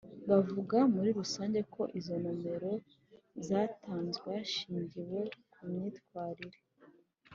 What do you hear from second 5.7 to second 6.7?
myitwarire